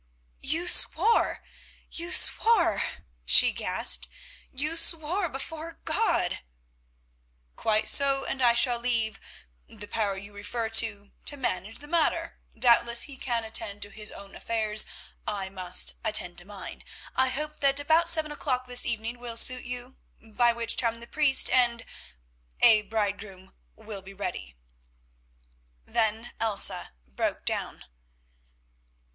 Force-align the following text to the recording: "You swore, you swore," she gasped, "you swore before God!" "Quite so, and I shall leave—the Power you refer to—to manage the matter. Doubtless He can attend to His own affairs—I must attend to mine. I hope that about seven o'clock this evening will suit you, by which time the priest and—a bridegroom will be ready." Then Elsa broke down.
"You 0.41 0.65
swore, 0.65 1.43
you 1.91 2.11
swore," 2.11 2.81
she 3.23 3.51
gasped, 3.51 4.07
"you 4.51 4.75
swore 4.75 5.29
before 5.29 5.73
God!" 5.85 6.39
"Quite 7.55 7.87
so, 7.87 8.25
and 8.25 8.41
I 8.41 8.55
shall 8.55 8.79
leave—the 8.79 9.87
Power 9.89 10.17
you 10.17 10.33
refer 10.33 10.69
to—to 10.69 11.37
manage 11.37 11.77
the 11.77 11.87
matter. 11.87 12.39
Doubtless 12.57 13.03
He 13.03 13.15
can 13.15 13.43
attend 13.43 13.83
to 13.83 13.91
His 13.91 14.11
own 14.11 14.33
affairs—I 14.35 15.49
must 15.49 15.93
attend 16.03 16.39
to 16.39 16.45
mine. 16.45 16.83
I 17.15 17.29
hope 17.29 17.59
that 17.59 17.79
about 17.79 18.09
seven 18.09 18.31
o'clock 18.31 18.65
this 18.65 18.87
evening 18.87 19.19
will 19.19 19.37
suit 19.37 19.65
you, 19.65 19.97
by 20.19 20.51
which 20.51 20.77
time 20.77 20.99
the 20.99 21.05
priest 21.05 21.47
and—a 21.51 22.81
bridegroom 22.89 23.53
will 23.75 24.01
be 24.01 24.15
ready." 24.15 24.55
Then 25.85 26.31
Elsa 26.39 26.91
broke 27.07 27.45
down. 27.45 27.85